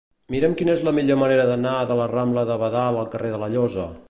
[0.35, 3.45] Mira'm quina és la millor manera d'anar de la rambla de Badal al carrer de
[3.45, 3.93] la Llosa.